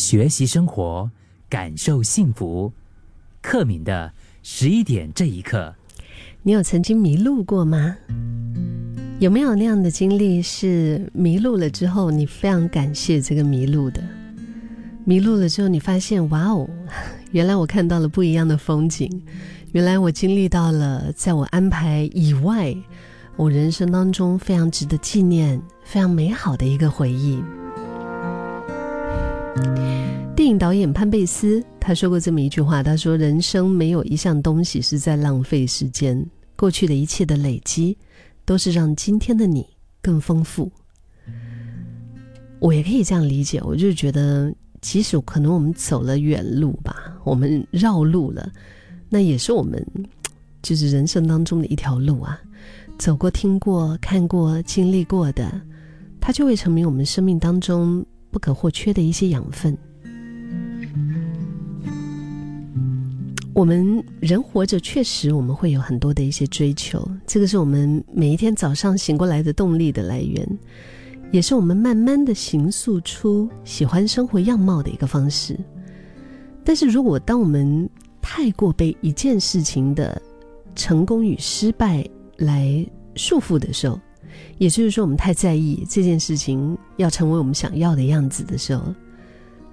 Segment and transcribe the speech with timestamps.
[0.00, 1.10] 学习生活，
[1.50, 2.72] 感受幸福。
[3.42, 5.74] 克敏的十一点这一刻，
[6.42, 7.98] 你有曾经迷路过吗？
[9.18, 10.40] 有没有那样的经历？
[10.40, 14.02] 是迷路了之后，你非常感谢这个迷路的。
[15.04, 16.66] 迷路了之后，你发现，哇哦，
[17.32, 19.22] 原来我看到了不一样的风景，
[19.72, 22.74] 原来我经历到了在我安排以外，
[23.36, 27.42] 我人生当中非常值得纪念、非常美好的一个回忆。
[30.50, 37.96] 影导演潘贝斯他说过这么一句话：“他说，人生没有一项东西是在浪费时间，过去的一切的累积，
[38.44, 39.66] 都是让今天的你
[40.02, 40.70] 更丰富。”
[42.58, 44.52] 我也可以这样理解，我就觉得，
[44.82, 46.94] 即使可能我们走了远路吧，
[47.24, 48.50] 我们绕路了，
[49.08, 49.84] 那也是我们
[50.62, 52.38] 就是人生当中的一条路啊，
[52.98, 55.60] 走过、听过、看过、经历过的，
[56.20, 59.78] 它就会成为我们生命当中不可或缺的一些养分。
[63.52, 70.46] 我们人活着，确实我们会有很多的一些追求，这个是我们每一天早上醒过来的动力的来源，
[71.32, 75.58] 也是我们慢慢的形塑出喜欢生活样貌的一个方式。
[76.64, 77.88] 但是如果当我们
[78.22, 80.20] 太过被一件事情的
[80.76, 83.98] 成功与失败来束缚的时候，
[84.58, 88.94] 也就是说我们太在意这件事情要成为我们想要的样子的时候，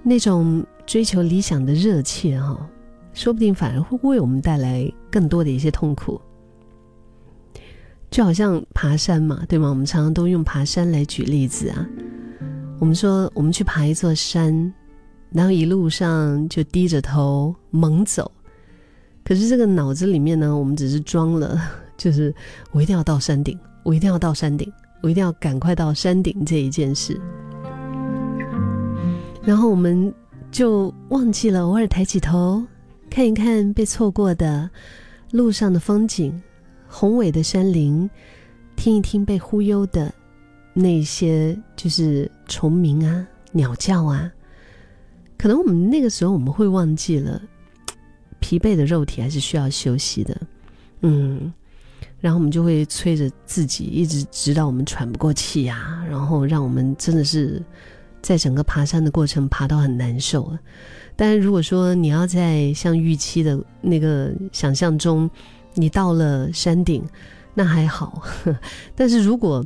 [0.02, 2.68] 那种追求理想的热切哈。
[3.18, 6.20] 说不定反而会为我们带来更多的一些痛苦，
[8.12, 9.68] 就好像爬山嘛，对吗？
[9.68, 11.84] 我们常常都用爬山来举例子啊。
[12.78, 14.72] 我们说我们去爬一座山，
[15.32, 18.30] 然后一路上就低着头猛走，
[19.24, 21.60] 可是这个脑子里面呢，我们只是装了，
[21.98, 22.32] 就是
[22.70, 27.20] 我一定要到山顶，我一定要到山顶，我一定要赶快到山顶这一件事，
[29.42, 30.14] 然后我们
[30.52, 32.64] 就忘记了偶尔抬起头。
[33.10, 34.68] 看一看被错过的
[35.32, 36.40] 路上的风景，
[36.86, 38.08] 宏伟的山林，
[38.76, 40.12] 听一听被忽悠的
[40.72, 44.30] 那些就是虫鸣啊、鸟叫啊。
[45.36, 47.40] 可能我们那个时候我们会忘记了，
[48.40, 50.40] 疲惫的肉体还是需要休息的。
[51.00, 51.52] 嗯，
[52.20, 57.62] 然后我们就会催着自己，一直直到我们喘不过气呀，然后让我们真的是
[58.22, 60.58] 在整个爬山的过程爬到很难受了。
[61.16, 65.28] 但是如果说你要在像预期的那个想象中，
[65.74, 67.02] 你到了山顶，
[67.54, 68.22] 那还好。
[68.94, 69.64] 但是如果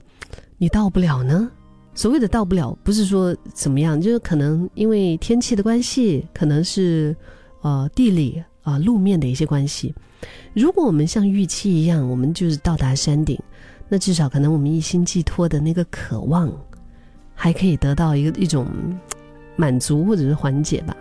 [0.58, 1.50] 你到不了呢？
[1.94, 7.14] 所谓的到不了，不是说怎么样，就是可能因为天气的关系，可能是
[7.60, 9.94] 呃地理啊路面的一些关系。
[10.54, 13.38] 如果我们像预期一样，我们就是到达山顶，
[13.91, 16.50] 那至少可能我们一心寄托的那个渴望，
[17.42, 18.69] 还可以得到一个一种
[19.56, 20.97] 满足或者是缓解吧。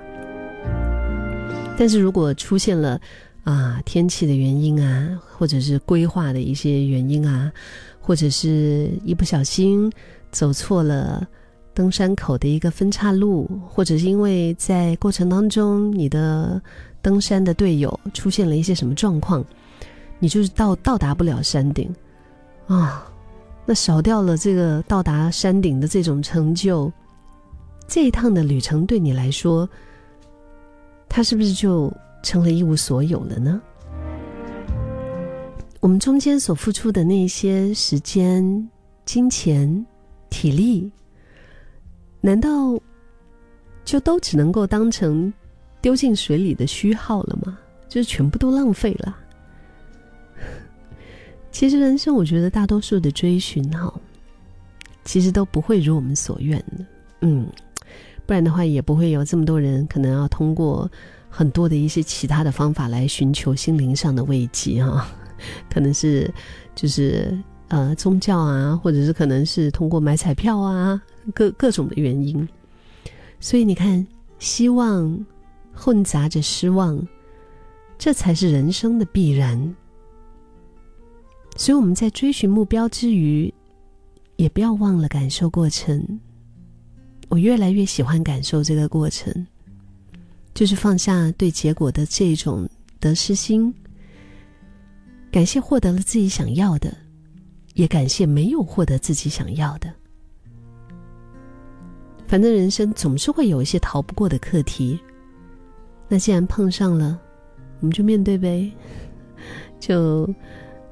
[1.78, 3.00] 但是如果出现了
[3.44, 7.52] 啊天气的原因啊，或者是规划的一些原因啊，
[8.00, 9.88] 或者是一不小心
[10.32, 11.28] 走错了
[11.76, 16.60] 登山口的一个分岔路，或者是因为在过程当中你的
[17.04, 19.46] 登山的队友出现了一些什么状况，
[20.18, 21.88] 你就是到到达不了山顶
[22.66, 23.06] 啊，
[23.72, 26.92] 那少掉了这个到达山顶的这种成就，
[27.88, 29.70] 这一趟的旅程对你来说。
[31.08, 31.90] 他是不是就
[32.22, 33.62] 成了一无所有了呢？
[35.80, 38.70] 我们中间所付出的那些时间、
[39.06, 39.86] 金钱、
[40.30, 40.92] 体力，
[42.20, 42.78] 难道
[43.86, 45.34] 就都只能够当成
[45.82, 47.58] 丢进水里的虚耗了吗？
[47.88, 49.18] 就是全部都浪费了？
[51.52, 53.94] 其实人生，我觉得大多数的追寻，哈，
[55.04, 56.86] 其实都不会如我们所愿的。
[57.22, 57.48] 嗯。
[58.28, 60.90] 不然的话，也不会有这么多人可能要通过
[61.30, 65.06] 很多的一些其他的方法来寻求心灵上的慰藉哈，
[65.70, 66.32] 可能是
[66.74, 71.02] 就是呃宗教啊，或者是可能是通过买彩票啊，
[71.34, 72.48] 各各种的原因。
[73.42, 74.08] 所以你看，
[74.40, 75.26] 希望
[75.74, 77.06] 混杂着失望，
[77.98, 79.76] 这才是人生的必然。
[81.56, 83.54] 所以我们在追寻目标之余，
[84.38, 86.20] 也不要忘了感受过程。
[87.30, 89.48] 我越来越喜欢感受这个过程，
[90.54, 92.68] 就是放下对结果的这种
[93.00, 93.74] 得失心，
[95.32, 96.94] 感谢获得了自己想要的，
[97.76, 99.94] 也感谢没有获得自己想要的。
[102.28, 105.00] 反正人生总是会有一些逃不过的课题，
[106.08, 107.20] 那既然碰上了，
[107.80, 108.72] 我们就面对呗，
[109.80, 110.28] 就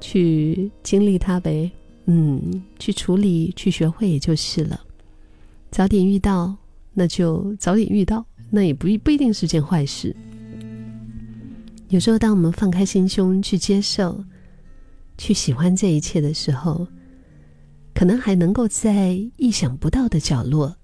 [0.00, 1.70] 去经历它呗，
[2.06, 4.80] 嗯，去处理，去学会也就是了。
[5.70, 6.56] 早点遇到，
[6.92, 10.14] 那就早点遇到，那也不不一定是件坏事。
[11.88, 14.24] 有时候，当我们放开心胸去接受、
[15.18, 16.86] 去喜欢这一切的时候，
[17.94, 20.74] 可能还能够在意想不到的角落，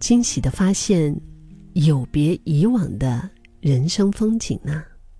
[0.00, 1.18] 惊喜的发现
[1.72, 3.28] 有别以往的
[3.60, 4.82] 人生风景呢。